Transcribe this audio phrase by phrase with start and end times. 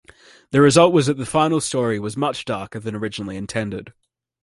[0.49, 3.93] The result was that the final story was much darker than originally intended.